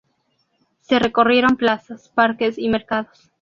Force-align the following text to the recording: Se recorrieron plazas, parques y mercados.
Se 0.79 0.97
recorrieron 0.97 1.57
plazas, 1.57 2.09
parques 2.09 2.57
y 2.57 2.69
mercados. 2.69 3.29